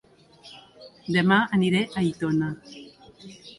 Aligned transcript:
Dema 1.17 1.37
aniré 1.59 1.83
a 1.85 1.93
Aitona 2.03 2.51